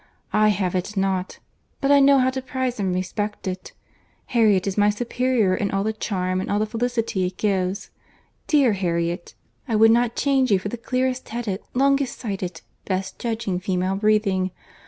—I 0.33 0.47
have 0.47 0.73
it 0.73 0.97
not—but 0.97 1.91
I 1.91 1.99
know 1.99 2.17
how 2.17 2.31
to 2.31 2.41
prize 2.41 2.79
and 2.79 2.91
respect 2.95 3.47
it.—Harriet 3.47 4.65
is 4.65 4.75
my 4.75 4.89
superior 4.89 5.53
in 5.53 5.69
all 5.69 5.83
the 5.83 5.93
charm 5.93 6.41
and 6.41 6.49
all 6.49 6.57
the 6.57 6.65
felicity 6.65 7.27
it 7.27 7.37
gives. 7.37 7.91
Dear 8.47 8.73
Harriet!—I 8.73 9.75
would 9.75 9.91
not 9.91 10.15
change 10.15 10.49
you 10.51 10.57
for 10.57 10.69
the 10.69 10.77
clearest 10.77 11.29
headed, 11.29 11.61
longest 11.75 12.17
sighted, 12.19 12.61
best 12.83 13.19
judging 13.19 13.59
female 13.59 13.95
breathing. 13.95 14.49